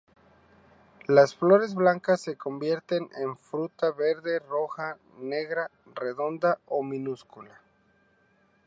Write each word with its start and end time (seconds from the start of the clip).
Las 1.05 1.35
flores 1.35 1.75
blancas 1.75 2.21
se 2.21 2.35
convierten 2.35 3.07
en 3.19 3.37
fruta 3.37 3.91
verde, 3.91 4.39
roja 4.39 4.97
o 5.15 5.19
negra 5.23 5.69
redonda 5.93 6.57
y 6.71 6.83
minúscula. 6.83 7.61